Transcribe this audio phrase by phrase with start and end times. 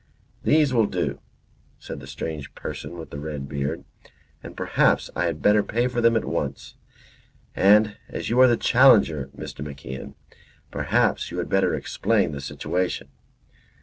[0.41, 1.19] "These will do,"
[1.77, 3.83] said the strange person with the red beard.
[4.41, 6.73] "And perhaps I had better pay for them at once.
[7.55, 9.63] And as you are the challenger, Mr.
[9.63, 10.15] MacIan,
[10.71, 13.09] perhaps you had better explain the situation."